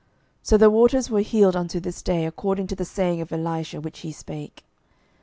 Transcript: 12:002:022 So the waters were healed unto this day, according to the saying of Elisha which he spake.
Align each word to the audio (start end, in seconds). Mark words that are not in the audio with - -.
12:002:022 0.39 0.39
So 0.47 0.57
the 0.57 0.69
waters 0.71 1.09
were 1.11 1.21
healed 1.21 1.55
unto 1.55 1.79
this 1.79 2.01
day, 2.01 2.25
according 2.25 2.65
to 2.65 2.75
the 2.75 2.85
saying 2.85 3.21
of 3.21 3.31
Elisha 3.31 3.79
which 3.79 3.99
he 3.99 4.11
spake. 4.11 4.63